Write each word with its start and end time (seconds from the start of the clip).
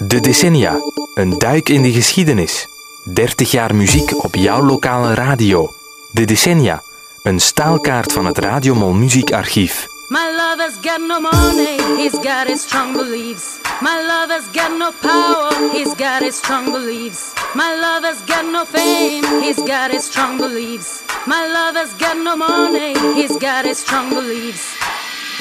De 0.00 0.20
decennia, 0.20 0.80
een 1.14 1.38
duik 1.38 1.68
in 1.68 1.82
de 1.82 1.92
geschiedenis. 1.92 2.66
30 3.04 3.50
jaar 3.50 3.74
muziek 3.74 4.24
op 4.24 4.34
jouw 4.34 4.62
lokale 4.62 5.14
radio. 5.14 5.72
De 6.12 6.24
decennia, 6.24 6.82
een 7.22 7.40
staalkaart 7.40 8.12
van 8.12 8.26
het 8.26 8.38
Radiomol 8.38 8.92
Muziekarchief. 8.92 9.86
My 10.08 10.18
love 10.36 10.62
has 10.62 10.74
got 10.82 11.00
no 11.00 11.20
money, 11.20 11.78
he's 11.96 12.12
got 12.12 12.46
his 12.46 12.62
strong 12.62 12.92
beliefs. 12.92 13.58
My 13.80 14.06
love 14.06 14.32
has 14.32 14.44
got 14.52 14.78
no 14.78 14.90
power, 15.00 15.70
he's 15.72 15.94
got 15.96 16.22
his 16.22 16.36
strong 16.36 16.72
beliefs. 16.72 17.32
My 17.54 17.76
love 17.80 18.06
has 18.06 18.18
got 18.26 18.44
no 18.52 18.64
fame, 18.64 19.40
he's 19.40 19.62
got 19.62 19.90
his 19.90 20.04
strong 20.04 20.38
beliefs. 20.38 21.02
My 21.26 21.46
love 21.52 21.76
has 21.76 21.92
got 21.98 22.16
no 22.16 22.36
money, 22.36 22.94
he's 23.14 23.36
got 23.38 23.64
his 23.64 23.78
strong 23.78 24.10
beliefs. 24.10 24.76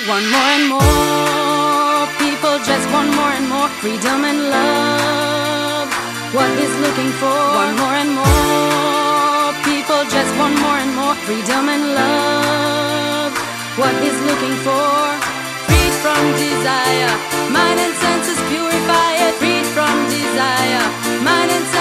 One 0.08 0.30
more 0.30 0.52
and 0.56 0.70
more 0.70 1.27
just 2.64 2.90
want 2.92 3.10
more 3.16 3.34
and 3.38 3.48
more. 3.50 3.70
Freedom 3.82 4.24
and 4.26 4.40
love. 4.50 5.90
What 6.34 6.50
he's 6.58 6.76
looking 6.86 7.12
for, 7.22 7.38
one 7.64 7.76
more 7.82 7.96
and 8.02 8.12
more. 8.18 9.54
People 9.64 10.02
just 10.10 10.32
want 10.40 10.56
more 10.66 10.80
and 10.84 10.94
more. 10.96 11.16
Freedom 11.28 11.70
and 11.70 11.84
love. 11.94 13.34
What 13.78 13.94
he's 14.02 14.20
looking 14.30 14.56
for, 14.66 14.90
freed 15.70 15.96
from 16.02 16.22
desire, 16.34 17.14
mind 17.54 17.80
and 17.80 17.94
senses 17.94 18.40
purify 18.50 19.12
it, 19.26 19.34
freed 19.36 19.68
from 19.76 19.96
desire, 20.10 20.86
mind 21.22 21.52
and 21.52 21.66
senses 21.66 21.77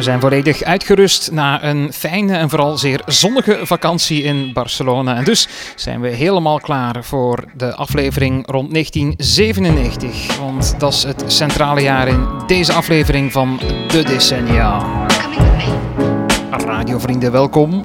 We 0.00 0.06
zijn 0.06 0.20
volledig 0.20 0.62
uitgerust 0.62 1.30
na 1.30 1.64
een 1.64 1.92
fijne 1.92 2.36
en 2.36 2.48
vooral 2.50 2.78
zeer 2.78 3.02
zonnige 3.06 3.58
vakantie 3.62 4.22
in 4.22 4.52
Barcelona. 4.52 5.16
En 5.16 5.24
dus 5.24 5.48
zijn 5.76 6.00
we 6.00 6.08
helemaal 6.08 6.60
klaar 6.60 7.04
voor 7.04 7.44
de 7.56 7.74
aflevering 7.74 8.50
rond 8.50 8.70
1997. 8.72 10.38
Want 10.38 10.74
dat 10.78 10.92
is 10.92 11.02
het 11.02 11.24
centrale 11.26 11.80
jaar 11.80 12.08
in 12.08 12.28
deze 12.46 12.72
aflevering 12.72 13.32
van 13.32 13.60
De 13.88 14.02
Decennia. 14.02 14.86
Radiovrienden, 16.50 17.32
welkom. 17.32 17.84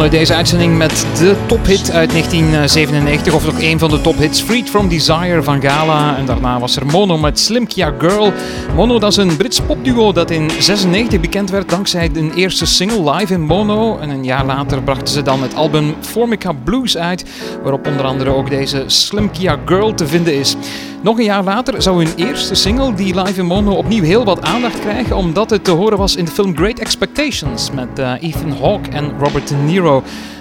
Begonnen 0.00 0.26
deze 0.26 0.38
uitzending 0.38 0.76
met 0.76 1.06
de 1.18 1.36
tophit 1.46 1.90
uit 1.90 2.10
1997, 2.10 3.34
of 3.34 3.44
nog 3.44 3.60
een 3.60 3.78
van 3.78 3.90
de 3.90 4.00
tophits, 4.00 4.42
Freed 4.42 4.70
From 4.70 4.88
Desire 4.88 5.42
van 5.42 5.60
Gala. 5.62 6.16
En 6.16 6.26
daarna 6.26 6.58
was 6.58 6.76
er 6.76 6.86
Mono 6.86 7.18
met 7.18 7.38
Slim 7.38 7.66
Kia 7.66 7.94
Girl. 7.98 8.32
Mono, 8.74 8.98
dat 8.98 9.10
is 9.10 9.16
een 9.16 9.36
Brits 9.36 9.60
popduo 9.60 10.12
dat 10.12 10.30
in 10.30 10.50
96 10.58 11.20
bekend 11.20 11.50
werd 11.50 11.68
dankzij 11.68 12.10
hun 12.12 12.32
eerste 12.32 12.66
single 12.66 13.12
live 13.12 13.32
in 13.32 13.40
Mono. 13.40 13.98
En 13.98 14.10
een 14.10 14.24
jaar 14.24 14.44
later 14.44 14.82
brachten 14.82 15.08
ze 15.08 15.22
dan 15.22 15.42
het 15.42 15.54
album 15.54 15.94
Formica 16.00 16.52
Blues 16.52 16.96
uit, 16.96 17.24
waarop 17.62 17.86
onder 17.86 18.04
andere 18.04 18.34
ook 18.34 18.50
deze 18.50 18.84
Slim 18.86 19.30
Kia 19.30 19.58
Girl 19.64 19.94
te 19.94 20.06
vinden 20.06 20.34
is. 20.34 20.56
Nog 21.02 21.18
een 21.18 21.24
jaar 21.24 21.44
later 21.44 21.82
zou 21.82 22.04
hun 22.04 22.14
eerste 22.16 22.54
single, 22.54 22.94
die 22.94 23.22
live 23.22 23.40
in 23.40 23.46
Mono, 23.46 23.72
opnieuw 23.72 24.02
heel 24.02 24.24
wat 24.24 24.42
aandacht 24.42 24.80
krijgen, 24.80 25.16
omdat 25.16 25.50
het 25.50 25.64
te 25.64 25.70
horen 25.70 25.98
was 25.98 26.16
in 26.16 26.24
de 26.24 26.30
film 26.30 26.56
Great 26.56 26.78
Expectations 26.78 27.70
met 27.70 27.98
eh, 27.98 28.12
Ethan 28.20 28.52
Hawke 28.60 28.90
en 28.90 29.12
Robert 29.18 29.48
De 29.48 29.54
Niro. 29.54 29.89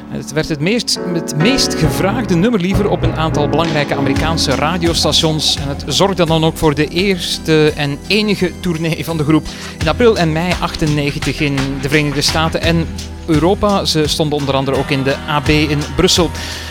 Het 0.09 0.31
werd 0.31 0.49
het 0.49 0.59
meest, 0.59 0.99
meest 1.37 1.75
gevraagde 1.75 2.35
nummer 2.35 2.59
liever 2.59 2.89
op 2.89 3.03
een 3.03 3.15
aantal 3.15 3.49
belangrijke 3.49 3.95
Amerikaanse 3.95 4.55
radiostations. 4.55 5.55
En 5.55 5.67
het 5.67 5.83
zorgde 5.87 6.25
dan 6.25 6.43
ook 6.43 6.57
voor 6.57 6.75
de 6.75 6.87
eerste 6.87 7.73
en 7.75 7.99
enige 8.07 8.51
tournee 8.59 9.05
van 9.05 9.17
de 9.17 9.23
groep 9.23 9.47
in 9.79 9.87
april 9.87 10.17
en 10.17 10.31
mei 10.31 10.53
98 10.59 11.39
in 11.39 11.55
de 11.81 11.89
Verenigde 11.89 12.21
Staten 12.21 12.61
en 12.61 12.87
Europa. 13.25 13.85
Ze 13.85 14.07
stonden 14.07 14.39
onder 14.39 14.55
andere 14.55 14.77
ook 14.77 14.89
in 14.89 15.03
de 15.03 15.15
AB 15.27 15.47
in 15.47 15.79
Brussel. 15.95 16.29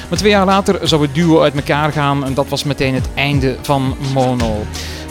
Maar 0.08 0.18
twee 0.18 0.30
jaar 0.30 0.46
later 0.46 0.88
zou 0.88 1.02
het 1.02 1.14
duo 1.14 1.40
uit 1.40 1.54
elkaar 1.54 1.92
gaan 1.92 2.24
en 2.24 2.34
dat 2.34 2.48
was 2.48 2.64
meteen 2.64 2.94
het 2.94 3.08
einde 3.14 3.56
van 3.62 3.96
Mono. 4.14 4.64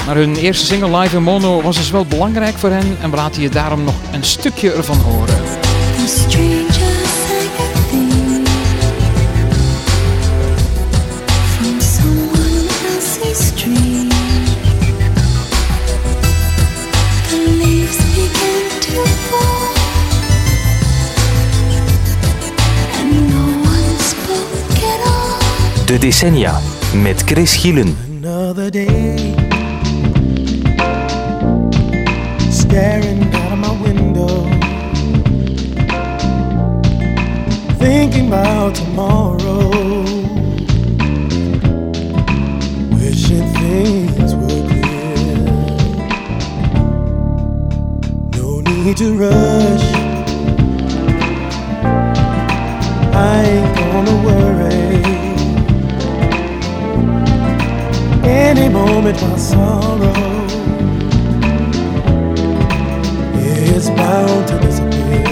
Maar 0.06 0.16
hun 0.16 0.36
eerste 0.36 0.66
single 0.66 0.98
live 0.98 1.16
in 1.16 1.24
Mono 1.24 1.62
was 1.62 1.78
dus 1.78 1.92
wel 1.92 2.06
belangrijk 2.06 2.56
voor 2.56 2.70
hen 2.70 2.98
en 3.02 3.10
we 3.10 3.16
laten 3.16 3.42
je 3.42 3.50
daarom 3.50 3.84
nog 3.84 3.96
een 4.12 4.24
stukje 4.24 4.72
ervan 4.72 4.98
horen. 4.98 5.38
Decennia 26.08 26.60
met 26.94 27.24
Chris 27.24 27.56
Gielen. 27.56 27.98
Another 28.24 28.70
day, 28.70 29.36
staring 32.50 33.24
out 33.36 33.52
of 33.52 33.58
my 33.58 33.74
window, 33.82 34.48
thinking 37.78 38.28
about 38.28 38.74
tomorrow, 38.74 39.70
wishing 42.92 43.52
things 43.54 44.34
were 44.34 44.64
clear. 44.70 45.38
No 48.32 48.62
need 48.62 48.96
to 48.96 49.18
rush. 49.18 49.97
My 59.22 59.38
sorrow 59.38 60.48
is 63.76 63.90
bound 63.92 64.48
to 64.48 64.60
disappear. 64.60 65.26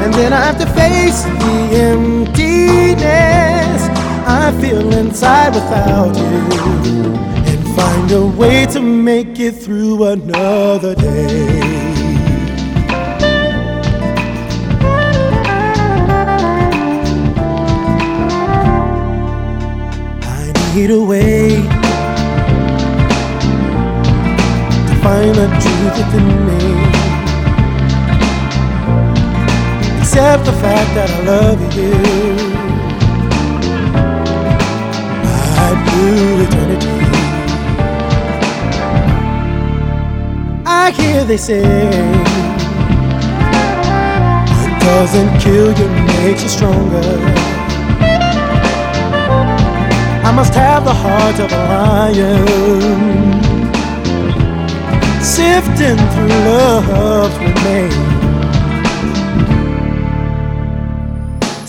And 0.02 0.12
then 0.14 0.32
I 0.32 0.44
have 0.44 0.58
to 0.58 0.66
face 0.66 1.22
the 1.24 1.56
emptiness 1.88 3.82
I 4.26 4.52
feel 4.60 4.92
inside 4.92 5.54
without 5.54 6.16
you. 6.16 7.29
Find 8.10 8.24
a 8.24 8.26
way 8.40 8.66
to 8.66 8.80
make 8.80 9.38
it 9.38 9.52
through 9.52 10.02
another 10.02 10.96
day. 10.96 11.60
I 20.22 20.52
need 20.74 20.90
a 20.90 21.00
way 21.00 21.50
to 24.88 24.94
find 25.04 25.34
the 25.36 25.46
truth 25.62 25.96
within 26.00 26.28
me. 26.48 26.60
Accept 30.00 30.46
the 30.46 30.52
fact 30.64 30.94
that 30.96 31.08
I 31.08 31.20
love 31.30 31.60
you. 31.76 31.92
Right 35.54 35.78
through 35.88 36.42
eternity. 36.42 36.99
I 40.90 40.92
hear 40.92 41.24
they 41.24 41.36
say 41.36 41.62
what 44.50 44.80
doesn't 44.80 45.38
kill 45.38 45.70
you 45.78 45.88
makes 46.18 46.42
you 46.42 46.48
stronger. 46.48 46.98
I 50.28 50.32
must 50.34 50.52
have 50.54 50.84
the 50.84 50.92
heart 50.92 51.38
of 51.38 51.52
a 51.52 51.56
lion, 51.70 52.44
sifting 55.22 55.96
through 56.12 56.34
love's 56.50 57.38
remains. 57.38 57.94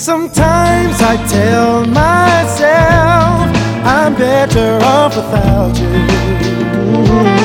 Sometimes 0.02 1.00
I 1.00 1.16
tell 1.28 1.86
myself 1.86 3.52
I'm 3.86 4.16
better 4.16 4.80
off 4.84 5.16
without 5.16 5.78
you. 5.78 7.41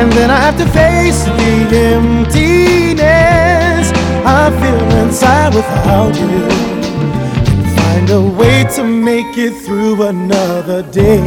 And 0.00 0.10
then 0.12 0.30
I 0.30 0.38
have 0.38 0.56
to 0.56 0.64
face 0.64 1.24
the 1.24 1.76
emptiness 1.92 3.92
I 4.24 4.50
feel 4.60 4.90
inside 5.04 5.54
without 5.54 6.14
you. 6.16 6.48
Find 7.76 8.08
a 8.08 8.22
way 8.22 8.64
to 8.76 8.82
make 8.82 9.36
it 9.36 9.52
through 9.62 10.04
another 10.04 10.82
day. 10.84 11.20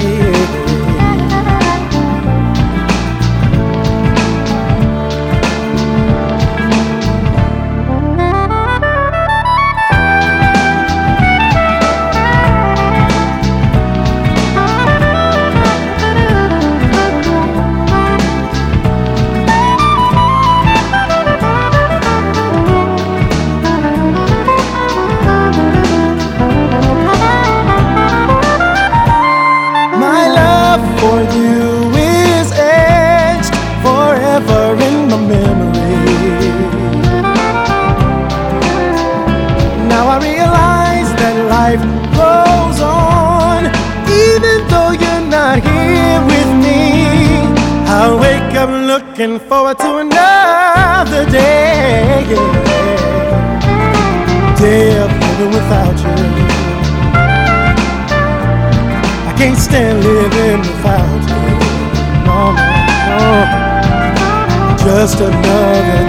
Just 65.03 65.19
another 65.19 65.41
day. 65.41 66.05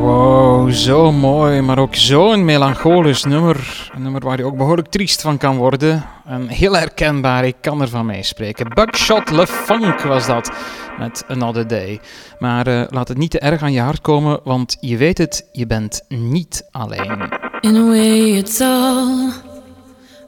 Wow, 0.00 0.70
zo 0.70 1.12
mooi, 1.12 1.60
maar 1.60 1.78
ook 1.78 1.94
zo'n 1.94 2.44
melancholisch 2.44 3.24
nummer. 3.24 3.90
Een 3.94 4.02
nummer 4.02 4.24
waar 4.24 4.38
je 4.38 4.44
ook 4.44 4.56
behoorlijk 4.56 4.88
triest 4.88 5.20
van 5.20 5.38
kan 5.38 5.56
worden. 5.56 6.04
En 6.24 6.48
heel 6.48 6.76
herkenbaar, 6.76 7.44
ik 7.44 7.56
kan 7.60 7.80
er 7.80 7.88
van 7.88 8.06
meespreken. 8.06 8.68
Buckshot 8.74 9.30
Le 9.30 9.46
Funk 9.46 10.00
was 10.00 10.26
dat, 10.26 10.52
met 10.98 11.24
Another 11.28 11.66
Day. 11.66 12.00
Maar 12.38 12.66
eh, 12.66 12.82
laat 12.88 13.08
het 13.08 13.18
niet 13.18 13.30
te 13.30 13.38
erg 13.38 13.62
aan 13.62 13.72
je 13.72 13.80
hart 13.80 14.00
komen, 14.00 14.40
want 14.44 14.76
je 14.80 14.96
weet 14.96 15.18
het, 15.18 15.48
je 15.52 15.66
bent 15.66 16.04
niet 16.08 16.68
alleen. 16.70 17.28
In 17.60 17.76
a 17.76 17.84
way, 17.84 18.36
it's 18.36 18.60
all 18.60 19.47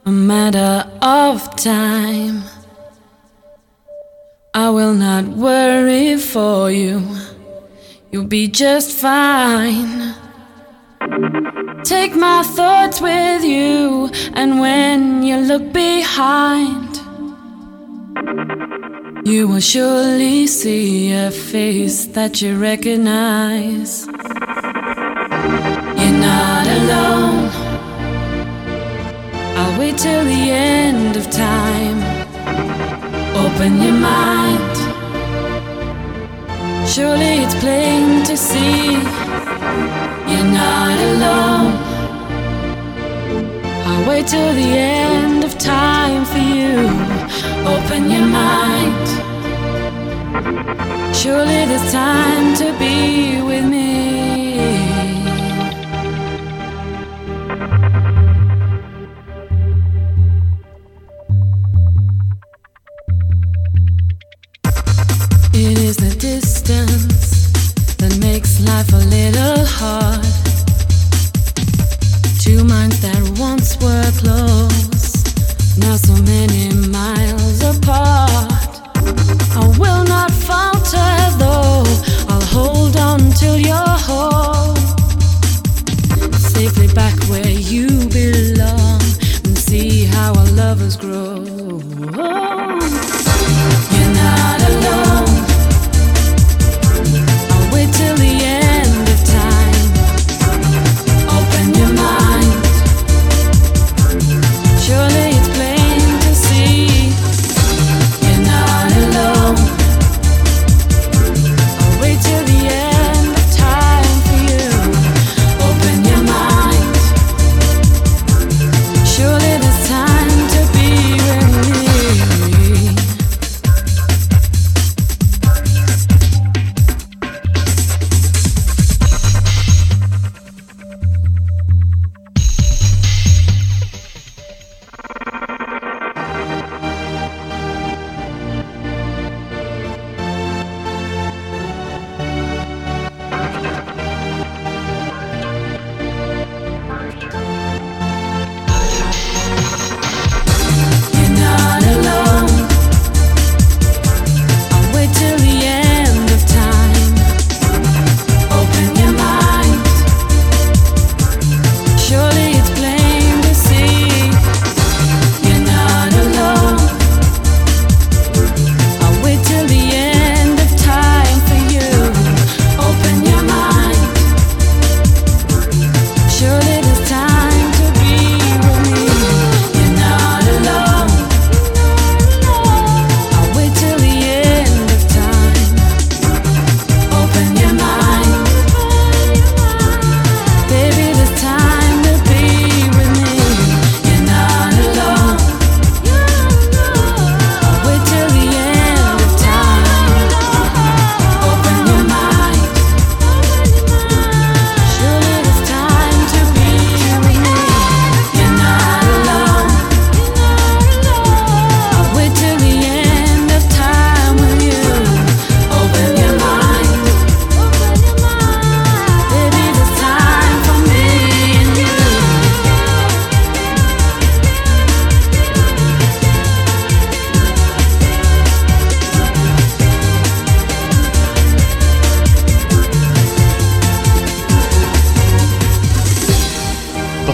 a 0.06 0.10
matter 0.10 0.90
of 1.02 1.54
time. 1.56 2.42
I 4.54 4.70
will 4.70 4.94
not 4.94 5.26
worry 5.26 6.16
for 6.16 6.70
you. 6.70 7.02
You'll 8.10 8.24
be 8.24 8.48
just 8.48 8.96
fine. 8.96 10.14
Take 11.84 12.14
my 12.14 12.42
thoughts 12.42 13.00
with 13.00 13.44
you, 13.44 14.10
and 14.34 14.60
when 14.60 15.22
you 15.22 15.36
look 15.36 15.72
behind, 15.72 16.96
you 19.26 19.48
will 19.48 19.60
surely 19.60 20.46
see 20.46 21.12
a 21.12 21.30
face 21.30 22.06
that 22.06 22.40
you 22.42 22.56
recognize. 22.58 24.06
You're 26.00 26.18
not 26.18 26.66
alone. 26.66 27.19
Wait 29.80 29.96
till 29.96 30.24
the 30.24 30.42
end 30.50 31.16
of 31.16 31.30
time. 31.30 31.98
Open 33.44 33.80
your 33.80 33.98
mind. 34.12 34.76
Surely 36.86 37.32
it's 37.44 37.54
plain 37.64 38.22
to 38.24 38.36
see 38.36 38.92
you're 40.30 40.50
not 40.62 40.96
alone. 41.10 41.72
I'll 43.88 44.06
wait 44.10 44.26
till 44.26 44.52
the 44.62 44.70
end 44.76 45.44
of 45.44 45.56
time 45.56 46.26
for 46.26 46.42
you. 46.56 46.74
Open 47.74 48.10
your 48.10 48.26
mind. 48.42 49.06
Surely 51.16 51.60
there's 51.70 51.90
time 51.90 52.54
to 52.56 52.66
be 52.78 53.40
with 53.40 53.64
me. 53.64 53.89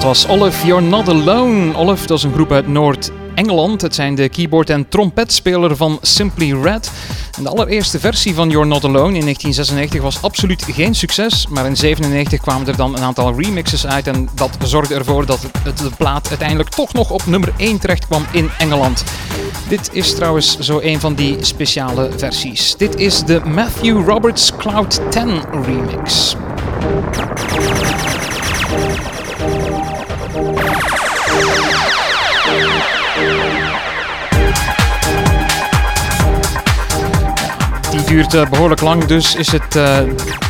Was 0.07 0.29
Olive, 0.29 0.67
You're 0.67 0.83
Not 0.83 1.09
Alone. 1.09 1.77
Olive, 1.77 2.07
dat 2.07 2.19
is 2.19 2.25
een 2.25 2.33
groep 2.33 2.53
uit 2.53 2.69
Noord-Engeland. 2.69 3.83
Het 3.83 3.95
zijn 3.95 4.15
de 4.15 4.29
keyboard- 4.29 4.71
en 4.71 4.89
trompetspeler 4.89 5.77
van 5.77 5.99
Simply 6.03 6.53
Red. 6.63 6.91
En 7.37 7.43
de 7.43 7.49
allereerste 7.49 7.99
versie 7.99 8.35
van 8.35 8.51
You're 8.51 8.67
Not 8.67 8.85
Alone 8.85 9.17
in 9.17 9.23
1996 9.23 10.03
was 10.03 10.23
absoluut 10.23 10.63
geen 10.63 10.95
succes. 10.95 11.47
Maar 11.47 11.67
in 11.67 11.75
1997 11.75 12.41
kwamen 12.41 12.67
er 12.67 12.77
dan 12.77 12.97
een 12.97 13.03
aantal 13.03 13.41
remixes 13.41 13.87
uit. 13.87 14.07
En 14.07 14.29
dat 14.35 14.51
zorgde 14.63 14.95
ervoor 14.95 15.27
dat 15.27 15.43
het, 15.63 15.79
de 15.79 15.91
plaat 15.97 16.29
uiteindelijk 16.29 16.69
toch 16.69 16.93
nog 16.93 17.11
op 17.11 17.27
nummer 17.27 17.53
1 17.57 17.79
terecht 17.79 18.07
kwam 18.07 18.27
in 18.31 18.51
Engeland. 18.59 19.05
Dit 19.69 19.91
is 19.93 20.15
trouwens 20.15 20.59
zo 20.59 20.81
een 20.83 21.01
van 21.01 21.15
die 21.15 21.37
speciale 21.41 22.11
versies. 22.17 22.77
Dit 22.77 22.97
is 23.01 23.25
de 23.25 23.41
Matthew 23.45 24.09
Roberts 24.09 24.53
Cloud 24.57 25.01
10 25.11 25.43
remix. 25.65 26.37
Duurt 38.17 38.35
eh, 38.35 38.51
behoorlijk 38.51 38.81
lang, 38.81 39.05
dus 39.05 39.35
is 39.35 39.53
het 39.53 39.77
eh, 39.77 39.99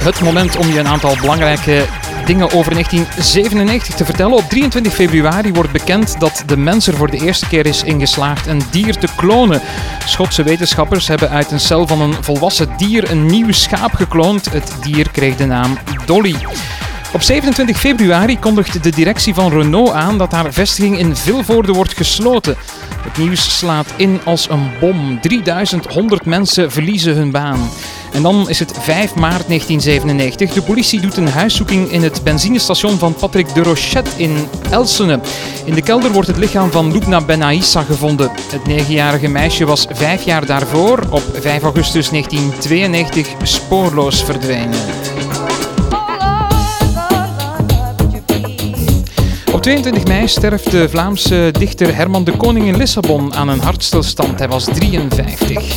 het 0.05 0.21
moment 0.21 0.57
om 0.57 0.69
je 0.69 0.79
een 0.79 0.89
aantal 0.89 1.17
belangrijke 1.21 1.85
dingen 2.27 2.53
over 2.53 2.73
1997 2.73 3.95
te 3.95 4.05
vertellen. 4.05 4.37
Op 4.37 4.49
23 4.49 4.93
februari 4.93 5.53
wordt 5.53 5.73
bekend 5.73 6.21
dat 6.21 6.43
de 6.47 6.57
mens 6.57 6.87
er 6.87 6.95
voor 6.95 7.11
de 7.11 7.17
eerste 7.17 7.47
keer 7.47 7.67
is 7.67 7.83
ingeslaagd 7.83 8.47
een 8.47 8.63
dier 8.71 8.97
te 8.97 9.09
klonen. 9.17 9.61
Schotse 10.05 10.43
wetenschappers 10.43 11.09
hebben 11.09 11.31
uit 11.31 11.51
een 11.51 11.61
cel 11.61 11.87
van 11.87 12.01
een 12.01 12.15
volwassen 12.21 12.69
dier 12.77 13.11
een 13.11 13.27
nieuw 13.27 13.53
schaap 13.53 13.95
gekloond. 13.95 14.53
Het 14.53 14.73
dier 14.83 15.11
kreeg 15.11 15.37
de 15.37 15.47
naam 15.47 15.79
Dolly. 16.05 16.37
Op 17.13 17.23
27 17.23 17.79
februari 17.79 18.39
kondigt 18.39 18.83
de 18.83 18.91
directie 18.91 19.35
van 19.35 19.53
Renault 19.53 19.93
aan 19.93 20.19
dat 20.19 20.33
haar 20.33 20.53
vestiging 20.53 20.99
in 20.99 21.17
Vilvoorde 21.17 21.73
wordt 21.73 21.97
gesloten. 21.97 22.57
Het 23.07 23.19
nieuws 23.19 23.59
slaat 23.59 23.93
in 23.97 24.21
als 24.25 24.49
een 24.51 24.71
bom. 24.81 25.21
3100 25.21 26.25
mensen 26.25 26.73
verliezen 26.73 27.15
hun 27.15 27.31
baan. 27.31 27.71
En 28.13 28.23
dan 28.23 28.49
is 28.49 28.59
het 28.59 28.73
5 28.81 29.15
maart 29.15 29.49
1997. 29.49 30.53
De 30.53 30.63
politie 30.63 31.01
doet 31.01 31.17
een 31.17 31.29
huiszoeking 31.29 31.91
in 31.91 32.03
het 32.03 32.25
benzinestation 32.25 32.99
van 32.99 33.15
Patrick 33.15 33.55
de 33.55 33.63
Rochette 33.63 34.11
in 34.17 34.49
Elsene. 34.71 35.21
In 35.65 35.75
de 35.75 35.83
kelder 35.83 36.13
wordt 36.13 36.29
het 36.29 36.37
lichaam 36.37 36.71
van 36.71 36.93
Lubna 36.93 37.21
Benaissa 37.21 37.83
gevonden. 37.83 38.31
Het 38.51 38.67
negenjarige 38.67 39.29
meisje 39.29 39.65
was 39.65 39.87
vijf 39.91 40.25
jaar 40.25 40.47
daarvoor, 40.47 40.99
op 41.11 41.23
5 41.41 41.63
augustus 41.63 42.09
1992, 42.11 43.29
spoorloos 43.43 44.25
verdwenen. 44.25 44.79
22 49.67 50.05
mei 50.05 50.29
sterft 50.29 50.71
de 50.71 50.89
Vlaamse 50.89 51.51
dichter 51.59 51.95
Herman 51.95 52.25
de 52.25 52.37
Koning 52.37 52.67
in 52.67 52.77
Lissabon 52.77 53.35
aan 53.35 53.49
een 53.49 53.61
hartstilstand. 53.61 54.39
Hij 54.39 54.49
was 54.49 54.65
53. 54.65 55.77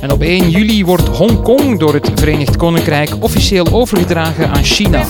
En 0.00 0.12
op 0.12 0.22
1 0.22 0.50
juli 0.50 0.84
wordt 0.84 1.08
Hongkong 1.08 1.78
door 1.78 1.94
het 1.94 2.10
Verenigd 2.14 2.56
Koninkrijk 2.56 3.10
officieel 3.20 3.66
overgedragen 3.72 4.50
aan 4.50 4.64
China. 4.64 5.04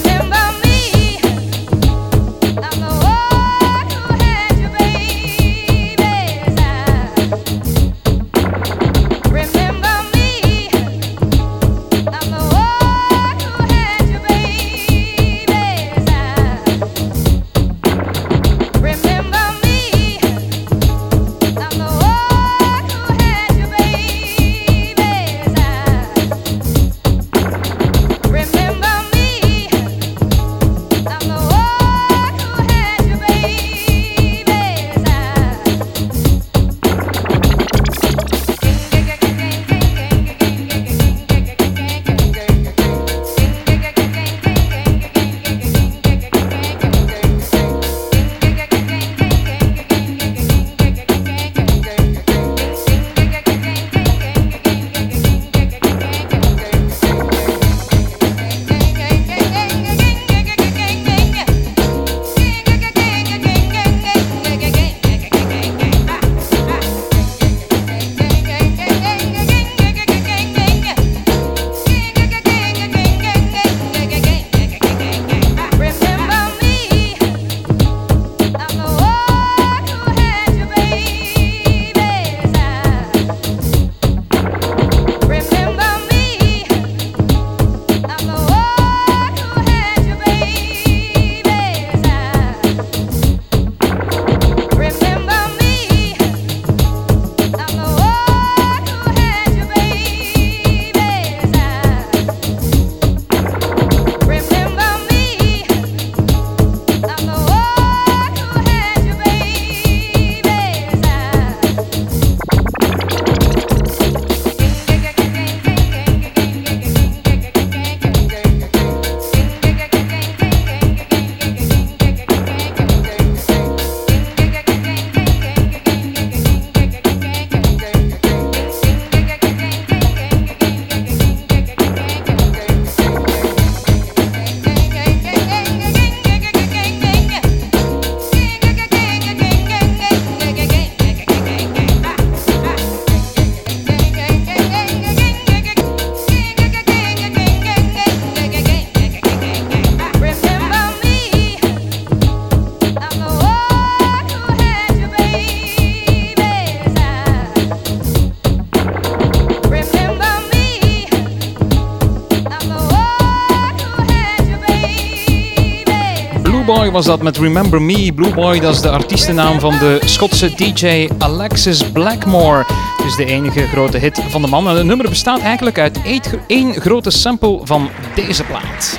Was 166.91 167.05
dat 167.05 167.23
met 167.23 167.37
Remember 167.37 167.83
Me. 167.83 168.13
Blue 168.13 168.35
Boy, 168.35 168.61
dat 168.61 168.75
is 168.75 168.81
de 168.81 168.91
artiestennaam 168.91 169.61
van 169.61 169.79
de 169.79 170.01
Schotse 170.05 170.55
DJ 170.55 171.09
Alexis 171.19 171.91
Blackmore. 171.91 172.65
Het 172.97 173.07
is 173.07 173.17
de 173.17 173.25
enige 173.25 173.67
grote 173.67 173.99
hit 173.99 174.23
van 174.29 174.43
de 174.43 174.49
man. 174.49 174.69
En 174.69 174.77
het 174.77 174.87
nummer 174.87 175.09
bestaat 175.09 175.41
eigenlijk 175.41 175.79
uit 175.79 176.01
één 176.47 176.75
grote 176.75 177.11
sample 177.11 177.61
van 177.63 177.89
deze 178.15 178.45
plaat. 178.45 178.99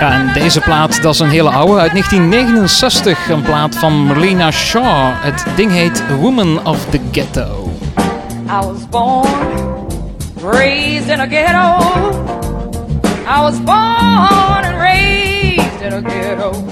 Ja, 0.00 0.12
en 0.12 0.32
deze 0.32 0.60
plaat, 0.60 1.02
dat 1.02 1.14
is 1.14 1.20
een 1.20 1.28
hele 1.28 1.50
oude, 1.50 1.80
uit 1.80 1.90
1969. 1.90 3.28
Een 3.28 3.42
plaat 3.42 3.76
van 3.76 3.92
Marlena 3.92 4.50
Shaw. 4.50 5.12
Het 5.14 5.44
ding 5.56 5.70
heet 5.70 6.02
Woman 6.20 6.66
of 6.66 6.84
the 6.90 7.00
Ghetto. 7.12 7.70
I 8.48 8.66
was 8.66 8.88
born, 8.90 9.86
raised 10.40 11.08
in 11.08 11.20
a 11.20 11.26
ghetto. 11.26 11.78
I 13.26 13.40
was 13.40 13.60
born 13.64 14.64
and 14.64 14.80
raised 14.80 15.80
in 15.80 15.92
a 15.92 16.00
ghetto. 16.00 16.52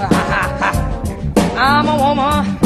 I'm 1.56 1.88
a 1.88 1.96
woman 1.96 2.58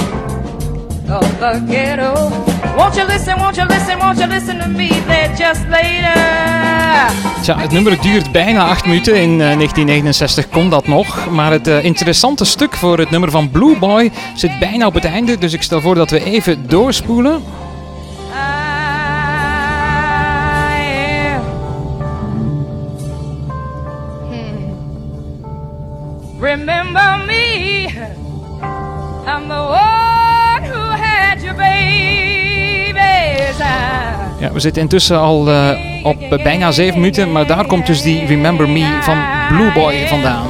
of 1.09 1.38
the 1.38 1.62
ghetto. 1.66 2.58
Won't 2.79 2.95
you 2.95 3.07
listen, 3.07 3.38
won't 3.38 3.57
you 3.57 3.67
listen, 3.67 3.99
won't 3.99 4.19
you 4.19 4.29
listen 4.29 4.59
to 4.61 4.69
me 4.69 4.88
just 5.37 5.67
later? 5.69 6.14
Tja, 7.43 7.59
het 7.59 7.71
nummer 7.71 8.01
duurt 8.01 8.33
bijna 8.33 8.69
8 8.69 8.87
minuten. 8.87 9.14
In 9.14 9.31
eh, 9.31 9.37
1969 9.37 10.49
kon 10.49 10.71
dat 10.71 10.87
nog. 10.87 11.31
Maar 11.31 11.51
het 11.53 11.69
eh, 11.69 11.85
interessante 11.85 12.45
stuk 12.45 12.75
voor 12.77 12.99
het 12.99 13.11
nummer 13.11 13.31
van 13.31 13.51
Blue 13.51 13.79
Boy 13.79 14.11
zit 14.35 14.59
bijna 14.59 14.87
op 14.87 14.95
het 14.95 15.05
einde. 15.05 15.38
Dus 15.38 15.53
ik 15.53 15.62
stel 15.62 15.81
voor 15.81 15.95
dat 15.95 16.11
we 16.11 16.25
even 16.25 16.69
doorspoelen. 16.69 17.43
Remember 26.41 27.28
We 34.59 34.64
zitten 34.64 34.83
intussen 34.83 35.18
al 35.18 35.51
eh, 35.51 35.71
op 36.03 36.38
bijna 36.42 36.71
zeven 36.71 37.01
minuten, 37.01 37.33
maar 37.33 37.47
daar 37.47 37.66
komt 37.66 37.87
dus 37.87 38.03
die 38.03 38.27
Remember 38.27 38.68
Me 38.68 38.99
van 39.01 39.18
Blue 39.49 39.73
Boy 39.73 40.07
vandaan. 40.07 40.47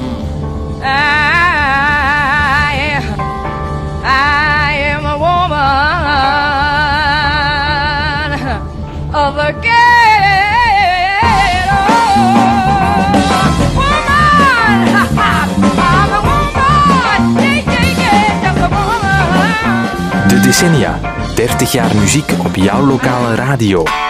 De 20.29 20.41
decennia 20.41 21.18
30 21.39 21.73
jaar 21.73 21.97
muziek 21.97 22.33
op 22.45 22.57
jouw 22.57 22.87
lokale 22.87 23.35
radio. 23.35 24.08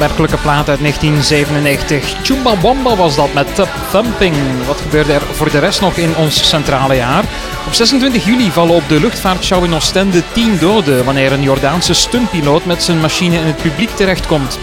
opmerkelijke 0.00 0.42
plaat 0.42 0.68
uit 0.68 0.78
1997. 0.78 2.14
Chumbawamba 2.22 2.96
was 2.96 3.16
dat 3.16 3.32
met 3.34 3.54
Tup 3.54 3.68
Thumping. 3.90 4.34
Wat 4.66 4.80
gebeurde 4.80 5.12
er 5.12 5.20
voor 5.20 5.50
de 5.50 5.58
rest 5.58 5.80
nog 5.80 5.96
in 5.96 6.16
ons 6.16 6.48
centrale 6.48 6.94
jaar? 6.94 7.24
Op 7.66 7.72
26 7.72 8.24
juli 8.24 8.50
vallen 8.50 8.74
op 8.74 8.88
de 8.88 9.00
luchtvaartshow 9.00 9.64
in 9.64 9.74
Oostende 9.74 10.22
10 10.32 10.58
doden 10.58 11.04
wanneer 11.04 11.32
een 11.32 11.42
Jordaanse 11.42 11.94
stuntpiloot 11.94 12.64
met 12.64 12.82
zijn 12.82 13.00
machine 13.00 13.36
in 13.36 13.46
het 13.46 13.62
publiek 13.62 13.90
terechtkomt. 13.90 14.58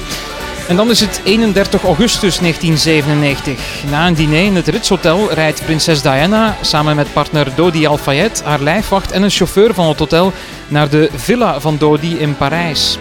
En 0.68 0.76
dan 0.76 0.90
is 0.90 1.00
het 1.00 1.22
31 1.24 1.84
augustus 1.84 2.40
1997. 2.40 3.84
Na 3.90 4.08
een 4.08 4.14
diner 4.14 4.44
in 4.44 4.56
het 4.56 4.68
Ritz 4.68 4.90
Hotel 4.90 5.34
rijdt 5.34 5.66
prinses 5.66 6.02
Diana 6.02 6.56
samen 6.62 6.96
met 6.96 7.14
partner 7.14 7.48
Dodi 7.56 7.88
Al-Fayed, 7.88 8.42
haar 8.44 8.62
lijfwacht 8.62 9.12
en 9.12 9.24
een 9.24 9.30
chauffeur 9.30 9.74
van 9.74 9.88
het 9.88 10.00
hotel 10.00 10.34
naar 10.68 10.90
de 10.90 11.10
villa 11.16 11.60
van 11.60 11.78
Dodi 11.78 12.18
in 12.18 12.38
Parijs. 12.38 12.98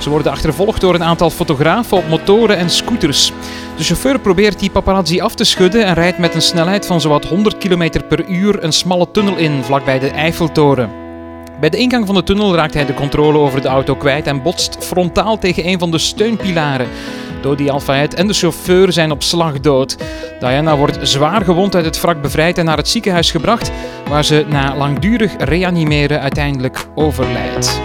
Ze 0.00 0.10
worden 0.10 0.32
achtervolgd 0.32 0.80
door 0.80 0.94
een 0.94 1.04
aantal 1.04 1.30
fotografen 1.30 1.96
op 1.96 2.08
motoren 2.08 2.56
en 2.56 2.70
scooters. 2.70 3.32
De 3.76 3.84
chauffeur 3.84 4.18
probeert 4.18 4.58
die 4.58 4.70
paparazzi 4.70 5.20
af 5.20 5.34
te 5.34 5.44
schudden 5.44 5.84
en 5.84 5.94
rijdt 5.94 6.18
met 6.18 6.34
een 6.34 6.42
snelheid 6.42 6.86
van 6.86 7.00
zowat 7.00 7.24
100 7.24 7.58
km 7.58 7.90
per 8.08 8.28
uur 8.28 8.64
een 8.64 8.72
smalle 8.72 9.10
tunnel 9.10 9.36
in 9.36 9.62
vlakbij 9.62 9.98
de 9.98 10.08
Eiffeltoren. 10.08 10.90
Bij 11.60 11.70
de 11.70 11.76
ingang 11.76 12.06
van 12.06 12.14
de 12.14 12.22
tunnel 12.22 12.54
raakt 12.54 12.74
hij 12.74 12.86
de 12.86 12.94
controle 12.94 13.38
over 13.38 13.60
de 13.60 13.68
auto 13.68 13.94
kwijt 13.94 14.26
en 14.26 14.42
botst 14.42 14.76
frontaal 14.84 15.38
tegen 15.38 15.66
een 15.66 15.78
van 15.78 15.90
de 15.90 15.98
steunpilaren. 15.98 16.88
Dodi 17.40 17.62
die 17.62 17.72
alvlecht 17.72 18.14
en 18.14 18.26
de 18.26 18.32
chauffeur 18.32 18.92
zijn 18.92 19.10
op 19.10 19.22
slag 19.22 19.60
dood. 19.60 19.96
Diana 20.38 20.76
wordt 20.76 20.98
zwaar 21.02 21.44
gewond 21.44 21.74
uit 21.74 21.84
het 21.84 22.00
wrak 22.00 22.22
bevrijd 22.22 22.58
en 22.58 22.64
naar 22.64 22.76
het 22.76 22.88
ziekenhuis 22.88 23.30
gebracht, 23.30 23.70
waar 24.08 24.24
ze 24.24 24.44
na 24.48 24.76
langdurig 24.76 25.32
reanimeren 25.38 26.20
uiteindelijk 26.20 26.86
overlijdt. 26.94 27.80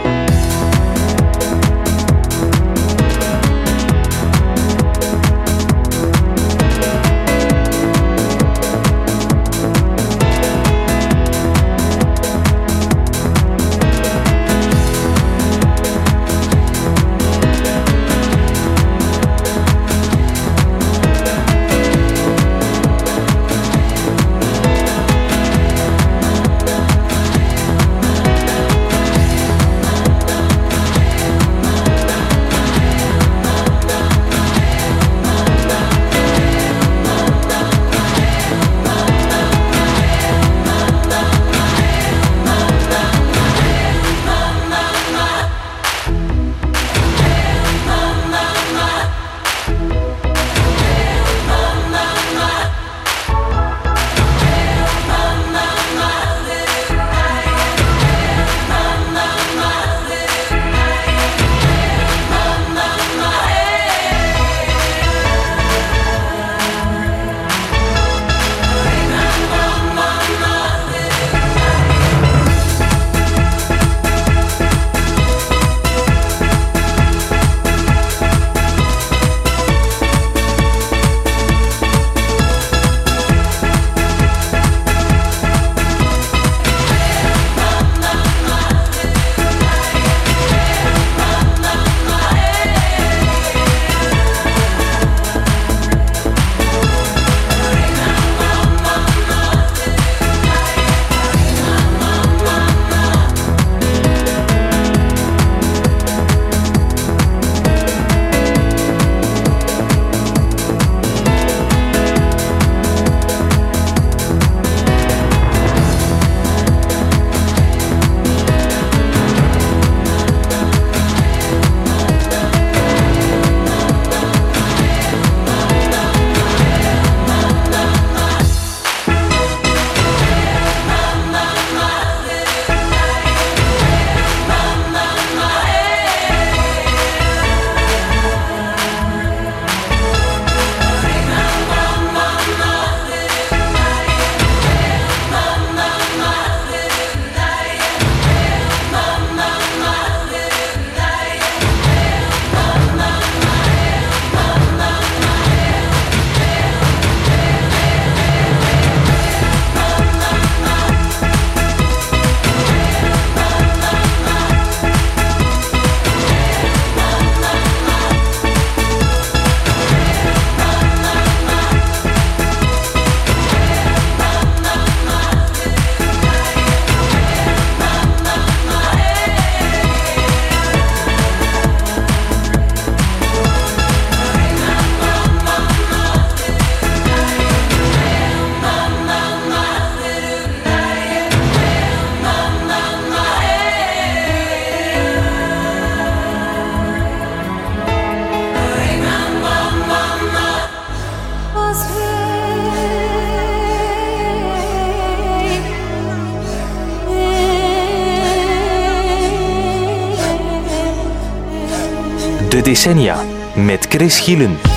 Met 213.56 213.86
Chris 213.90 214.20
Gielen. 214.20 214.75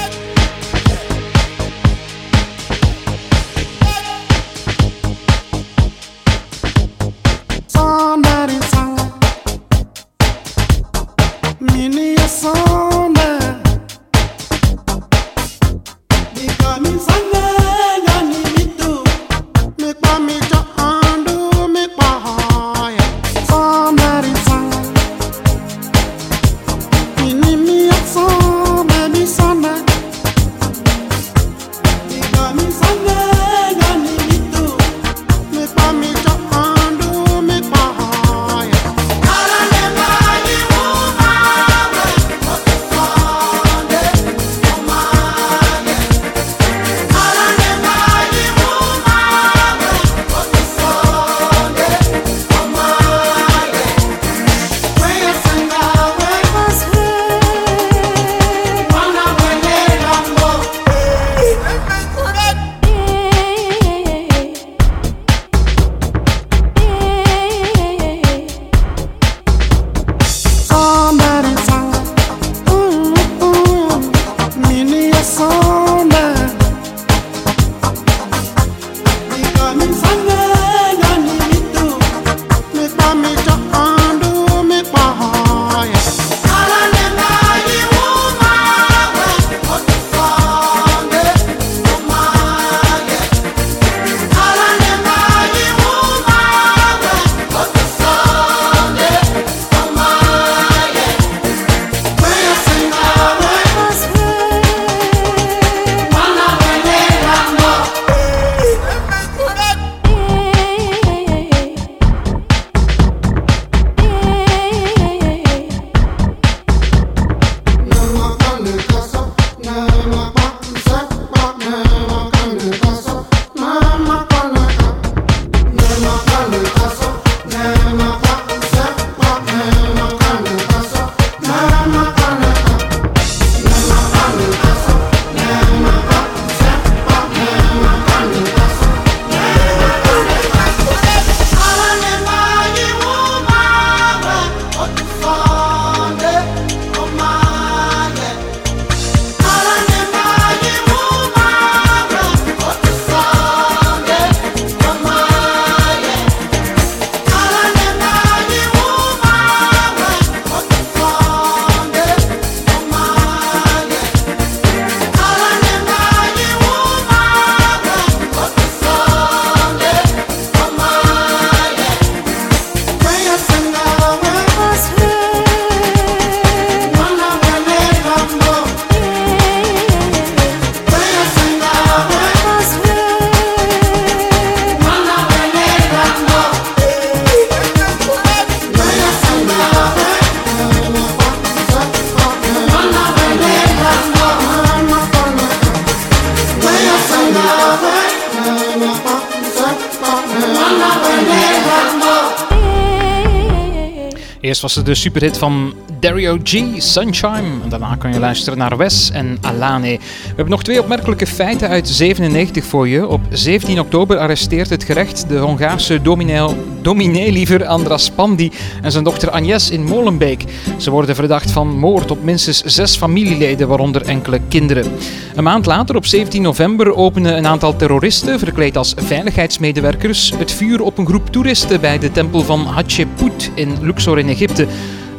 Eerst 204.58 204.74
was 204.74 204.84
het 204.84 204.94
de 204.94 205.00
superhit 205.00 205.38
van 205.38 205.74
Dario 206.00 206.38
G, 206.42 206.62
Sunshine. 206.76 207.68
Daarna 207.68 207.96
kan 207.96 208.12
je 208.12 208.18
luisteren 208.18 208.58
naar 208.58 208.76
Wes 208.76 209.10
en 209.10 209.38
Alane. 209.40 209.98
We 210.38 210.44
hebben 210.44 210.62
nog 210.62 210.66
twee 210.68 210.82
opmerkelijke 210.82 211.26
feiten 211.26 211.68
uit 211.68 211.88
97 211.88 212.64
voor 212.64 212.88
je. 212.88 213.06
Op 213.06 213.20
17 213.30 213.80
oktober 213.80 214.18
arresteert 214.18 214.70
het 214.70 214.84
gerecht 214.84 215.28
de 215.28 215.36
Hongaarse 215.36 216.02
dominee, 216.02 216.48
dominee 216.82 217.32
liever 217.32 217.66
Andras 217.66 218.10
Pandi 218.10 218.52
en 218.82 218.92
zijn 218.92 219.04
dochter 219.04 219.30
Agnes 219.30 219.70
in 219.70 219.84
Molenbeek. 219.84 220.44
Ze 220.76 220.90
worden 220.90 221.14
verdacht 221.14 221.50
van 221.50 221.78
moord 221.78 222.10
op 222.10 222.22
minstens 222.22 222.62
zes 222.62 222.96
familieleden, 222.96 223.68
waaronder 223.68 224.02
enkele 224.02 224.40
kinderen. 224.48 224.92
Een 225.34 225.44
maand 225.44 225.66
later, 225.66 225.96
op 225.96 226.06
17 226.06 226.42
november, 226.42 226.94
openen 226.94 227.36
een 227.36 227.46
aantal 227.46 227.76
terroristen, 227.76 228.38
verkleed 228.38 228.76
als 228.76 228.94
veiligheidsmedewerkers, 228.96 230.32
het 230.36 230.52
vuur 230.52 230.82
op 230.82 230.98
een 230.98 231.06
groep 231.06 231.30
toeristen 231.30 231.80
bij 231.80 231.98
de 231.98 232.10
tempel 232.10 232.40
van 232.40 232.60
Hatshepsut 232.60 233.50
in 233.54 233.76
Luxor 233.80 234.18
in 234.18 234.28
Egypte. 234.28 234.62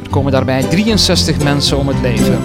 Er 0.02 0.10
komen 0.10 0.32
daarbij 0.32 0.62
63 0.62 1.42
mensen 1.42 1.78
om 1.78 1.88
het 1.88 2.00
leven. 2.02 2.38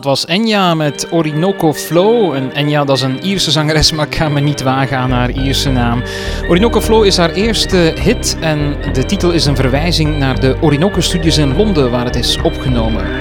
Dat 0.00 0.08
was 0.08 0.26
Enya 0.26 0.74
met 0.74 1.06
Orinoco 1.10 1.72
Flow. 1.72 2.34
En 2.34 2.52
Enya, 2.52 2.84
dat 2.84 2.96
is 2.96 3.02
een 3.02 3.24
Ierse 3.24 3.50
zangeres, 3.50 3.92
maar 3.92 4.06
ik 4.06 4.14
ga 4.14 4.28
me 4.28 4.40
niet 4.40 4.62
wagen 4.62 4.98
aan 4.98 5.10
haar 5.10 5.30
Ierse 5.30 5.70
naam. 5.70 6.02
Orinoco 6.48 6.80
Flow 6.80 7.04
is 7.04 7.16
haar 7.16 7.30
eerste 7.30 7.94
hit 8.00 8.36
en 8.40 8.76
de 8.92 9.04
titel 9.04 9.30
is 9.30 9.46
een 9.46 9.56
verwijzing 9.56 10.18
naar 10.18 10.40
de 10.40 10.56
Orinoco-studios 10.60 11.38
in 11.38 11.56
Londen, 11.56 11.90
waar 11.90 12.04
het 12.04 12.16
is 12.16 12.38
opgenomen. 12.42 13.19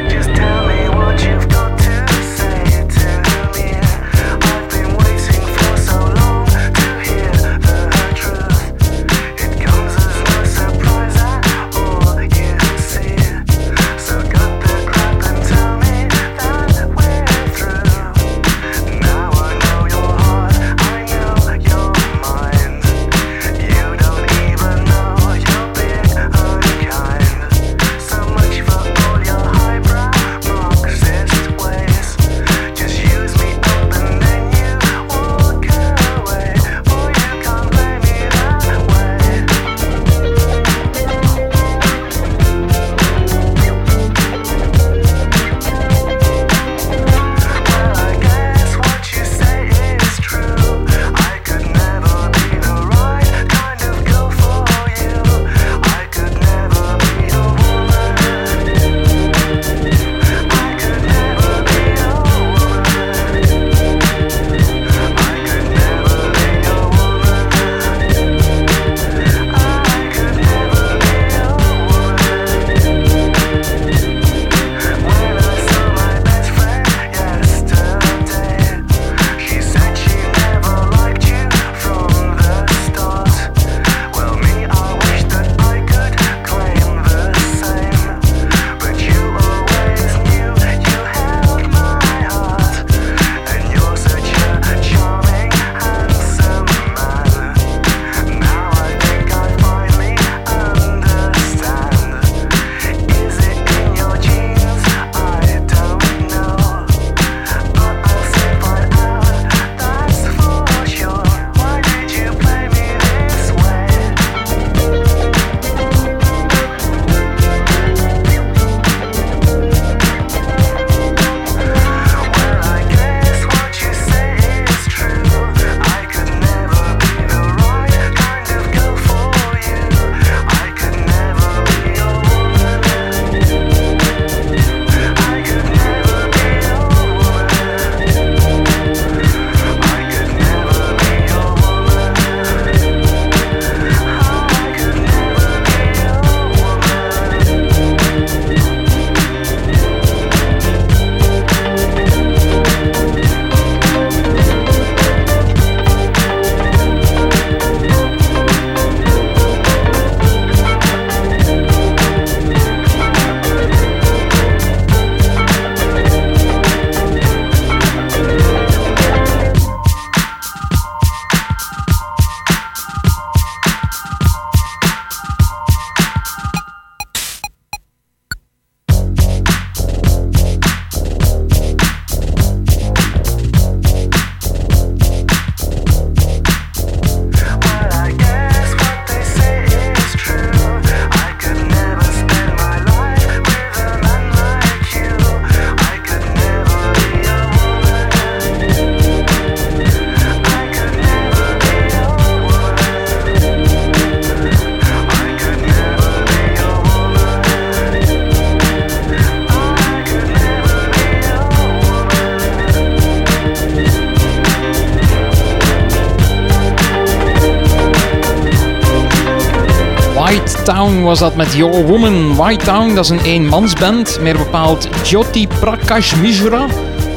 Was 220.89 221.19
dat 221.19 221.35
met 221.35 221.53
Your 221.53 221.85
Woman. 221.85 222.35
White 222.35 222.65
Town, 222.65 222.93
dat 222.93 223.03
is 223.03 223.09
een 223.09 223.23
eenmansband, 223.23 224.19
meer 224.21 224.37
bepaald 224.37 224.87
Jyoti 225.03 225.47
Prakash 225.47 226.15
Mishra. 226.15 226.65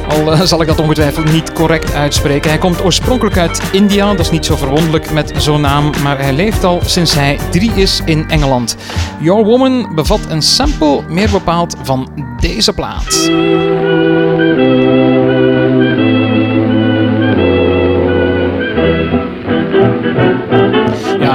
Al 0.09 0.31
eh, 0.31 0.41
zal 0.41 0.61
ik 0.61 0.67
dat 0.67 0.79
ongetwijfeld 0.79 1.31
niet 1.31 1.53
correct 1.53 1.93
uitspreken. 1.93 2.49
Hij 2.49 2.59
komt 2.59 2.83
oorspronkelijk 2.83 3.37
uit 3.37 3.61
India, 3.71 4.11
dat 4.11 4.19
is 4.19 4.31
niet 4.31 4.45
zo 4.45 4.55
verwonderlijk 4.55 5.11
met 5.11 5.33
zo'n 5.37 5.61
naam, 5.61 5.91
maar 6.03 6.19
hij 6.19 6.33
leeft 6.33 6.63
al 6.63 6.81
sinds 6.85 7.13
hij 7.13 7.39
drie 7.51 7.71
is 7.75 8.01
in 8.05 8.29
Engeland. 8.29 8.75
Your 9.19 9.45
Woman 9.45 9.95
bevat 9.95 10.19
een 10.29 10.41
sample, 10.41 11.01
meer 11.09 11.29
bepaald 11.29 11.75
van 11.83 12.09
deze 12.39 12.73
plaat. 12.73 13.29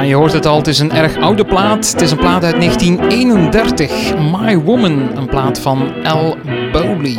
Je 0.07 0.15
hoort 0.15 0.33
het 0.33 0.47
al, 0.47 0.57
het 0.57 0.67
is 0.67 0.79
een 0.79 0.93
erg 0.93 1.17
oude 1.17 1.45
plaat. 1.45 1.93
Het 1.93 2.01
is 2.01 2.11
een 2.11 2.19
plaat 2.19 2.45
uit 2.45 2.61
1931. 2.61 4.15
My 4.33 4.59
Woman, 4.59 5.17
een 5.17 5.27
plaat 5.27 5.61
van 5.61 5.79
L. 6.03 6.37
Bowley. 6.73 7.17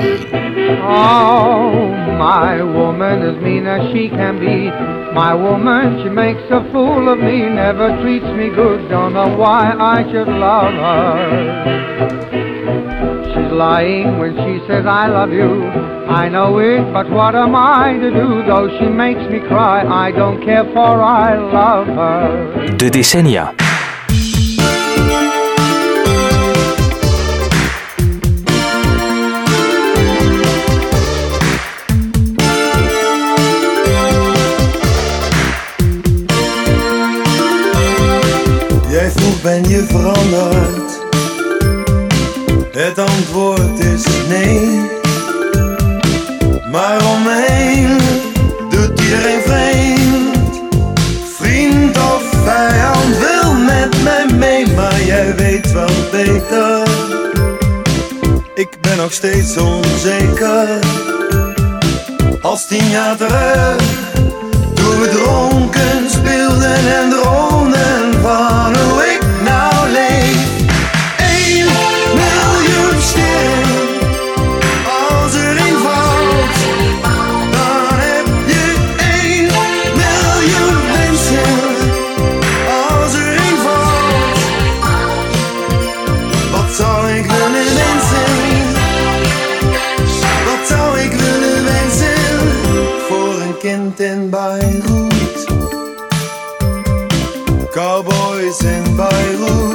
Oh, 0.81 1.71
my 2.17 2.61
woman 2.61 3.21
is 3.21 3.41
mean 3.41 3.67
as 3.67 3.91
she 3.91 4.09
can 4.09 4.39
be. 4.39 4.71
My 5.13 5.33
woman, 5.33 6.03
she 6.03 6.09
makes 6.09 6.51
a 6.51 6.63
fool 6.71 7.09
of 7.09 7.17
me, 7.17 7.49
never 7.49 7.97
treats 8.01 8.31
me 8.35 8.49
good, 8.49 8.89
don't 8.89 9.13
know 9.13 9.35
why 9.35 9.73
I 9.79 10.03
should 10.11 10.27
love 10.27 10.73
her. 10.73 12.19
She's 13.33 13.51
lying 13.51 14.19
when 14.19 14.35
she 14.35 14.59
says 14.67 14.85
I 14.85 15.07
love 15.07 15.31
you. 15.33 15.88
I 16.09 16.27
know 16.27 16.57
it, 16.57 16.91
but 16.91 17.07
what 17.11 17.35
am 17.35 17.53
I 17.53 17.93
to 17.99 18.09
do? 18.09 18.43
Though 18.43 18.67
she 18.79 18.85
makes 18.87 19.21
me 19.29 19.39
cry, 19.39 19.85
I 20.07 20.11
don't 20.11 20.43
care 20.43 20.63
for 20.73 21.01
I 21.03 21.37
love 21.37 21.85
her. 21.85 22.77
De 22.77 22.89
decennia. 22.89 23.53
Jij 38.89 39.09
vroeg 39.09 39.41
ben 39.41 39.69
je 39.69 39.83
veranderd? 39.83 41.07
Het 42.71 42.99
antwoord 42.99 43.79
is 43.79 44.27
nee. 44.27 44.98
Nog 59.01 59.13
steeds 59.13 59.57
onzeker. 59.57 60.79
Als 62.41 62.67
tien 62.67 62.89
jaar 62.89 63.17
terug, 63.17 63.77
toen 64.73 64.99
we 64.99 65.09
dronken 65.09 66.09
speelden 66.09 67.01
en 67.01 67.09
droomden 67.09 68.21
van 68.21 68.73
sem 98.51 98.83
barulho. 98.95 99.68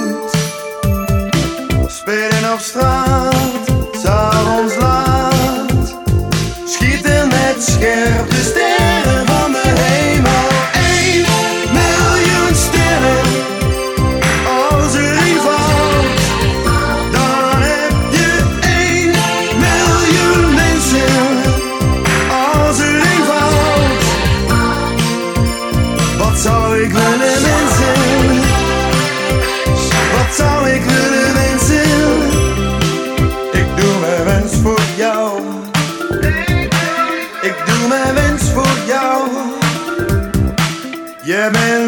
Je 41.45 41.84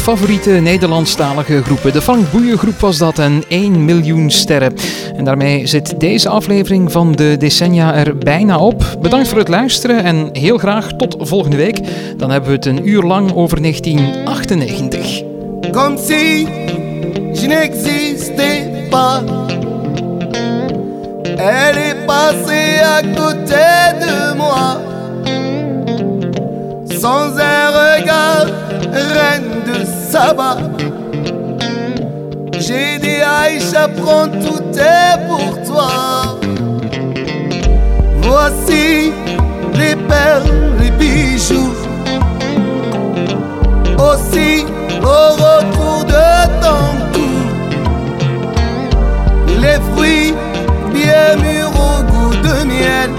favoriete 0.00 0.50
Nederlandstalige 0.50 1.62
groepen. 1.62 1.92
De 1.92 2.02
Frank 2.02 2.30
Boeien-groep 2.30 2.78
was 2.80 2.98
dat 2.98 3.18
en 3.18 3.44
1 3.48 3.84
miljoen 3.84 4.30
sterren. 4.30 4.74
En 5.16 5.24
daarmee 5.24 5.66
zit 5.66 6.00
deze 6.00 6.28
aflevering 6.28 6.92
van 6.92 7.12
de 7.12 7.36
Decennia 7.38 7.94
er 7.94 8.18
bijna 8.18 8.58
op. 8.58 8.96
Bedankt 9.00 9.28
voor 9.28 9.38
het 9.38 9.48
luisteren 9.48 10.04
en 10.04 10.28
heel 10.32 10.58
graag 10.58 10.92
tot 10.92 11.16
volgende 11.18 11.56
week. 11.56 11.80
Dan 12.16 12.30
hebben 12.30 12.50
we 12.50 12.56
het 12.56 12.66
een 12.66 12.88
uur 12.88 13.02
lang 13.02 13.34
over 13.34 13.60
1998. 13.60 15.22
comme 15.72 15.96
je. 15.96 16.68
Elle 21.38 21.78
est 21.78 22.06
passée 22.06 22.80
à 22.80 23.00
côté 23.02 23.94
de 24.00 24.34
moi, 24.36 24.80
sans 27.00 27.32
regard, 27.36 28.48
reine 28.98 29.62
de 29.66 29.84
Saba. 30.10 30.56
J'ai 32.58 32.98
dit 32.98 33.20
Aïcha, 33.22 33.88
prends 33.88 34.28
tout 34.28 34.62
est 34.78 35.26
pour 35.28 35.62
toi. 35.62 36.38
Voici 38.22 39.12
les 39.74 39.96
perles, 39.96 40.74
les 40.80 40.90
bijoux 40.90 41.72
aussi 43.98 44.64
au 45.02 45.32
retour 45.44 46.04
de 46.04 46.28
ton 46.62 46.84
cou. 47.12 47.32
Les 49.60 49.78
fruits 49.92 50.34
bien 50.92 51.36
mûrs 51.42 51.72
au 51.88 52.02
goût 52.10 52.36
de 52.36 52.64
miel. 52.64 53.10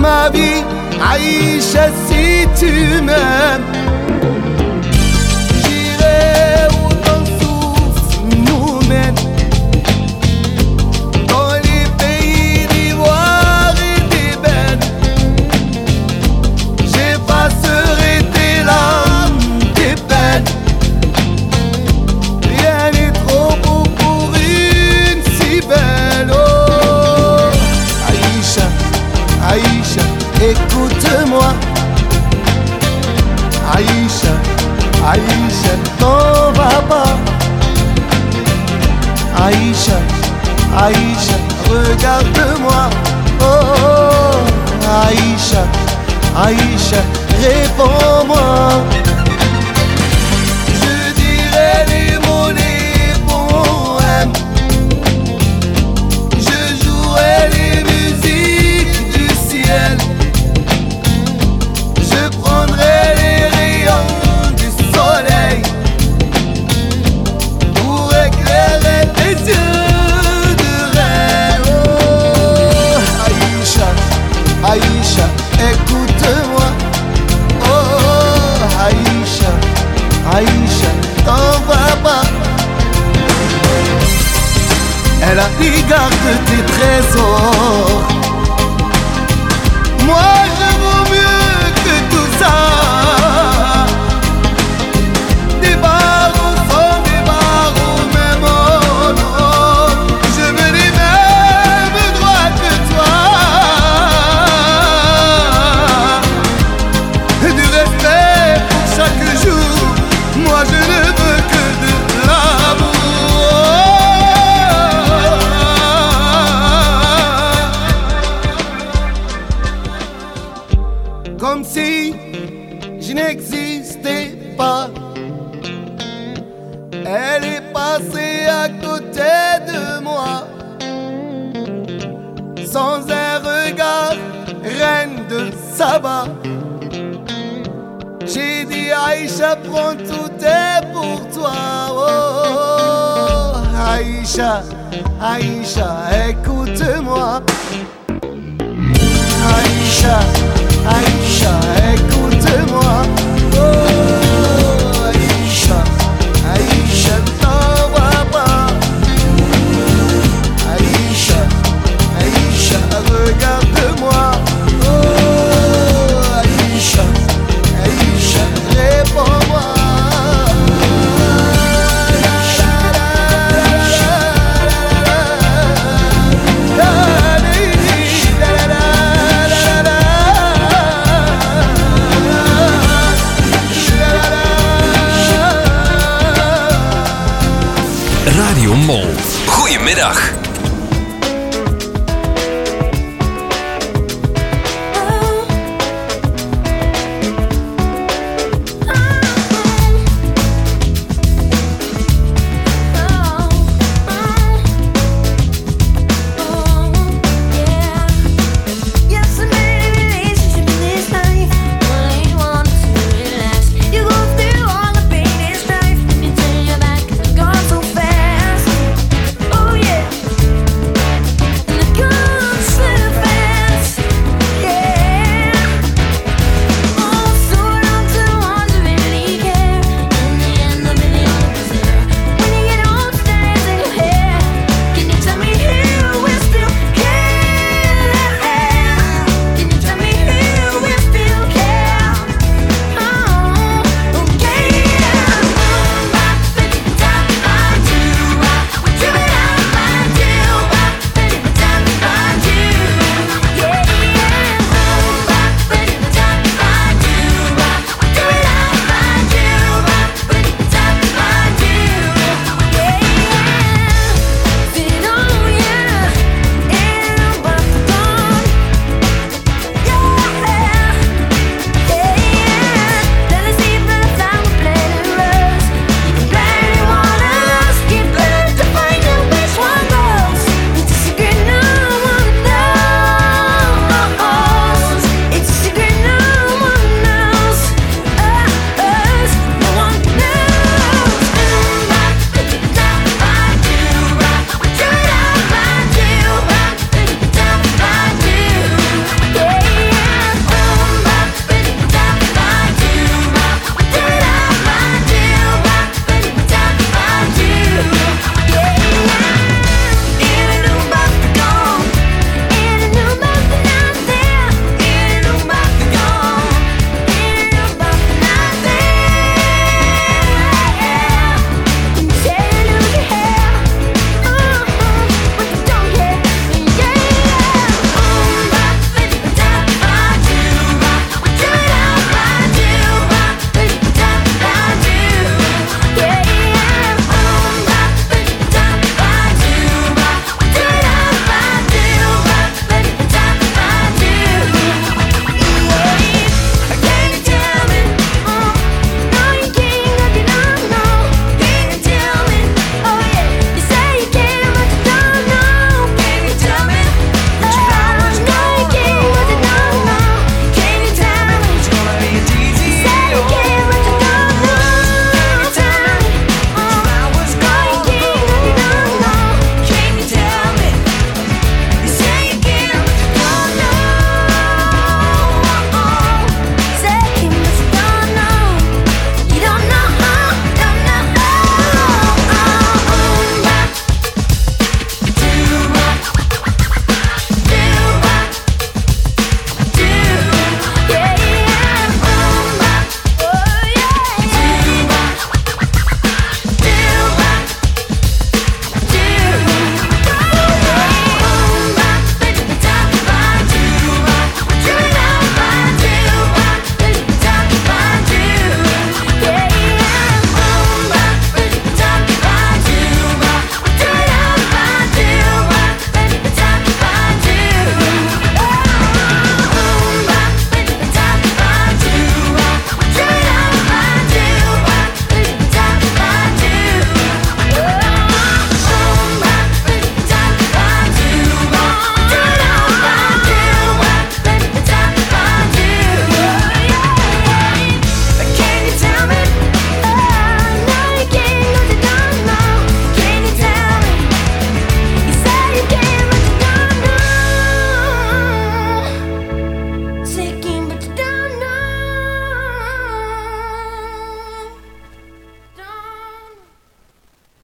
Ma 0.00 0.28
vie, 0.30 0.62
Aïcha, 1.00 1.88
si 2.06 2.46
عيشة 35.10 35.78
طوبة 36.00 37.30
Aïcha, 39.46 39.98
Aïcha, 40.76 41.36
regarde-moi. 41.70 42.82
Oh, 43.40 43.44
oh, 43.44 43.80
oh. 43.82 45.00
Aïcha, 45.06 45.62
Aïcha, 46.36 47.00
réponds-moi. 47.42 48.59